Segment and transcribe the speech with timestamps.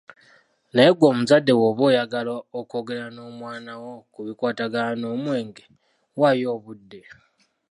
[0.73, 5.63] Naye ggwe omuzadde bwoba oyagala okwogera n’omwana wo ku bikwatagana n’omwenge,
[6.19, 7.01] waayo obudde.